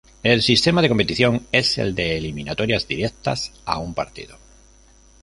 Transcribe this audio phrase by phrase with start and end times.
[0.23, 4.35] El sistema de competición es el de eliminatorias directas a un partido.